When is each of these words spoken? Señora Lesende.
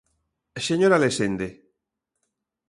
Señora 0.67 1.01
Lesende. 1.03 1.47